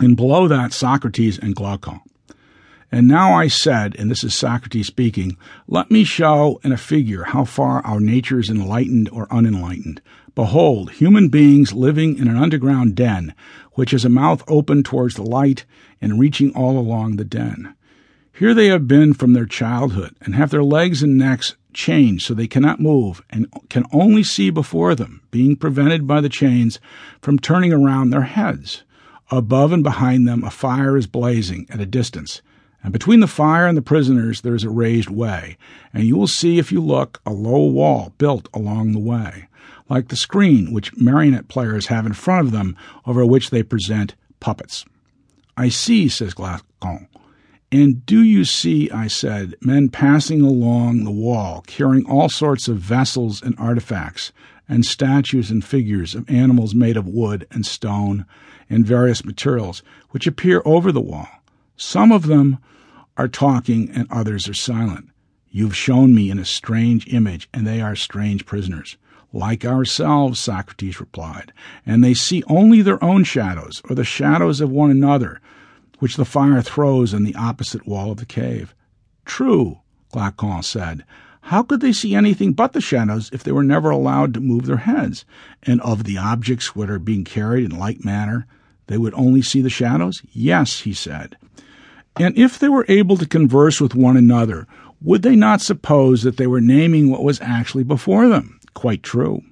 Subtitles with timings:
[0.00, 2.00] And below that, Socrates and Glaucon.
[2.90, 5.36] And now I said, and this is Socrates speaking,
[5.68, 10.00] let me show in a figure how far our nature is enlightened or unenlightened.
[10.34, 13.34] Behold, human beings living in an underground den,
[13.74, 15.66] which has a mouth open towards the light
[16.00, 17.74] and reaching all along the den.
[18.32, 22.32] Here they have been from their childhood, and have their legs and necks chained so
[22.32, 26.80] they cannot move, and can only see before them, being prevented by the chains
[27.20, 28.82] from turning around their heads.
[29.30, 32.42] Above and behind them a fire is blazing at a distance,
[32.82, 35.56] and between the fire and the prisoners there is a raised way,
[35.94, 39.48] and you will see if you look a low wall built along the way,
[39.88, 44.16] like the screen which marionette players have in front of them over which they present
[44.40, 44.84] puppets.
[45.56, 47.06] I see, says Glaucon.
[47.72, 52.78] And do you see, I said, men passing along the wall, carrying all sorts of
[52.78, 54.32] vessels and artifacts,
[54.70, 58.24] and statues and figures of animals made of wood and stone
[58.70, 61.28] and various materials, which appear over the wall?
[61.76, 62.58] Some of them
[63.16, 65.10] are talking and others are silent.
[65.50, 68.96] You've shown me in a strange image, and they are strange prisoners.
[69.32, 71.52] Like ourselves, Socrates replied,
[71.84, 75.40] and they see only their own shadows, or the shadows of one another,
[75.98, 78.74] which the fire throws on the opposite wall of the cave.
[79.24, 79.80] True,
[80.12, 81.04] Glaucon said.
[81.42, 84.66] How could they see anything but the shadows if they were never allowed to move
[84.66, 85.24] their heads?
[85.62, 88.46] And of the objects which are being carried in like manner,
[88.86, 90.22] they would only see the shadows?
[90.32, 91.36] Yes, he said.
[92.16, 94.66] And if they were able to converse with one another,
[95.00, 98.60] would they not suppose that they were naming what was actually before them?
[98.74, 99.42] Quite true.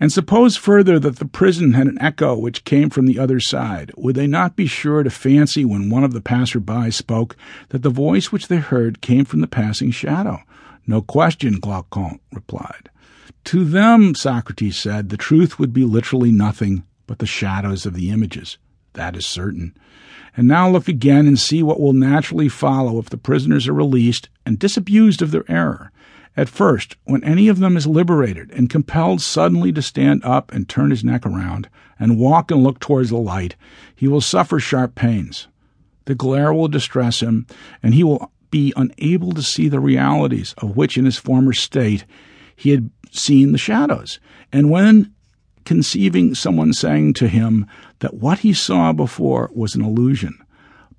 [0.00, 3.92] And suppose further that the prison had an echo which came from the other side,
[3.98, 7.36] would they not be sure to fancy when one of the passers-by spoke
[7.68, 10.40] that the voice which they heard came from the passing shadow?
[10.86, 12.88] No question, Glaucon replied.
[13.44, 18.10] To them, Socrates said, the truth would be literally nothing but the shadows of the
[18.10, 18.56] images.
[18.94, 19.76] That is certain.
[20.36, 24.28] And now look again and see what will naturally follow if the prisoners are released
[24.46, 25.92] and disabused of their error.
[26.36, 30.68] At first, when any of them is liberated and compelled suddenly to stand up and
[30.68, 31.68] turn his neck around
[31.98, 33.56] and walk and look towards the light,
[33.94, 35.48] he will suffer sharp pains.
[36.04, 37.46] The glare will distress him,
[37.82, 42.04] and he will be unable to see the realities of which in his former state
[42.56, 44.18] he had seen the shadows.
[44.52, 45.12] And when
[45.64, 47.66] conceiving someone saying to him
[48.00, 50.38] that what he saw before was an illusion,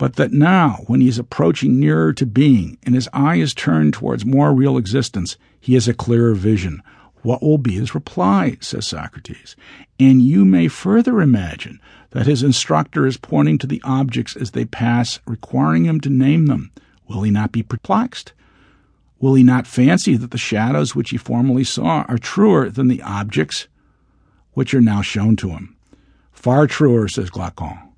[0.01, 3.93] but that now, when he is approaching nearer to being and his eye is turned
[3.93, 6.81] towards more real existence, he has a clearer vision.
[7.21, 8.57] What will be his reply?
[8.61, 9.55] says Socrates.
[9.99, 11.79] And you may further imagine
[12.09, 16.47] that his instructor is pointing to the objects as they pass, requiring him to name
[16.47, 16.71] them.
[17.07, 18.33] Will he not be perplexed?
[19.19, 23.03] Will he not fancy that the shadows which he formerly saw are truer than the
[23.03, 23.67] objects
[24.53, 25.75] which are now shown to him?
[26.31, 27.90] Far truer, says Glaucon.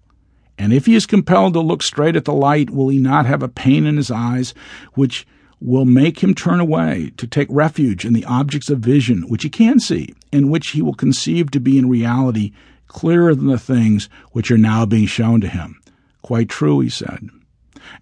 [0.58, 3.44] And if he is compelled to look straight at the light, will he not have
[3.44, 4.54] a pain in his eyes
[4.94, 5.26] which
[5.60, 9.50] will make him turn away to take refuge in the objects of vision which he
[9.50, 12.52] can see, and which he will conceive to be in reality
[12.88, 15.80] clearer than the things which are now being shown to him?
[16.22, 17.30] Quite true, he said.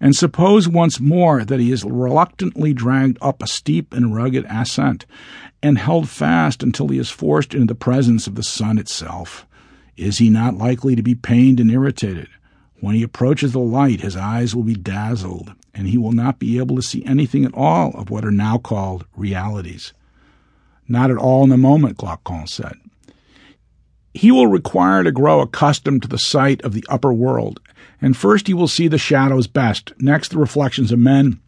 [0.00, 5.06] And suppose once more that he is reluctantly dragged up a steep and rugged ascent,
[5.62, 9.46] and held fast until he is forced into the presence of the sun itself.
[9.96, 12.28] Is he not likely to be pained and irritated?
[12.82, 16.58] When he approaches the light, his eyes will be dazzled, and he will not be
[16.58, 19.92] able to see anything at all of what are now called realities.
[20.88, 22.74] Not at all in the moment, Glaucon said.
[24.12, 27.60] He will require to grow accustomed to the sight of the upper world,
[28.00, 31.38] and first he will see the shadows best, next the reflections of men,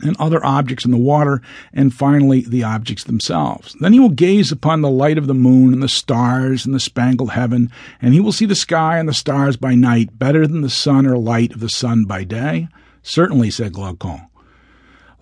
[0.00, 1.40] and other objects in the water,
[1.72, 3.76] and finally the objects themselves.
[3.80, 6.80] Then he will gaze upon the light of the moon and the stars and the
[6.80, 10.60] spangled heaven, and he will see the sky and the stars by night better than
[10.60, 12.68] the sun or light of the sun by day.
[13.02, 14.26] Certainly, said Glaucon.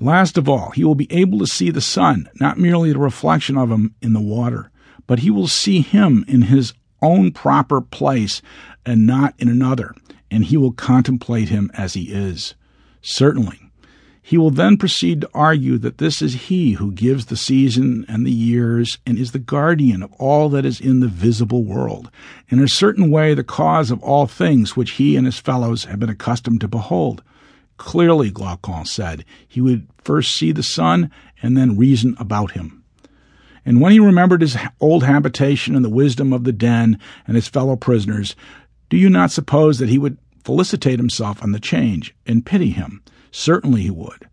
[0.00, 3.56] Last of all, he will be able to see the sun, not merely the reflection
[3.56, 4.70] of him in the water,
[5.06, 8.42] but he will see him in his own proper place
[8.86, 9.94] and not in another,
[10.30, 12.54] and he will contemplate him as he is.
[13.00, 13.58] Certainly,
[14.24, 18.24] he will then proceed to argue that this is he who gives the season and
[18.24, 22.08] the years and is the guardian of all that is in the visible world,
[22.48, 25.98] in a certain way the cause of all things which he and his fellows have
[25.98, 27.20] been accustomed to behold.
[27.78, 31.10] Clearly, Glaucon said, he would first see the sun
[31.42, 32.84] and then reason about him.
[33.66, 36.96] And when he remembered his old habitation and the wisdom of the den
[37.26, 38.36] and his fellow prisoners,
[38.88, 43.02] do you not suppose that he would felicitate himself on the change and pity him?
[43.32, 44.28] Certainly he would.